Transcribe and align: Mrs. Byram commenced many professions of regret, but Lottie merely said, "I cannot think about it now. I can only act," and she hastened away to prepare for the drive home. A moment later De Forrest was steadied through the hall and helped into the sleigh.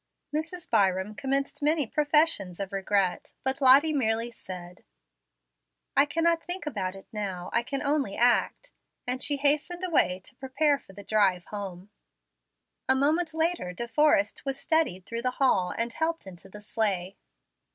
Mrs. 0.33 0.67
Byram 0.67 1.13
commenced 1.13 1.61
many 1.61 1.85
professions 1.85 2.59
of 2.59 2.71
regret, 2.71 3.33
but 3.43 3.61
Lottie 3.61 3.93
merely 3.93 4.31
said, 4.31 4.83
"I 5.95 6.07
cannot 6.07 6.43
think 6.43 6.65
about 6.65 6.95
it 6.95 7.05
now. 7.13 7.51
I 7.53 7.61
can 7.61 7.83
only 7.83 8.15
act," 8.17 8.71
and 9.05 9.21
she 9.21 9.35
hastened 9.37 9.83
away 9.83 10.19
to 10.23 10.35
prepare 10.37 10.79
for 10.79 10.93
the 10.93 11.03
drive 11.03 11.45
home. 11.45 11.91
A 12.89 12.95
moment 12.95 13.35
later 13.35 13.73
De 13.73 13.87
Forrest 13.87 14.43
was 14.43 14.59
steadied 14.59 15.05
through 15.05 15.21
the 15.21 15.29
hall 15.37 15.71
and 15.77 15.93
helped 15.93 16.25
into 16.25 16.49
the 16.49 16.61
sleigh. 16.61 17.15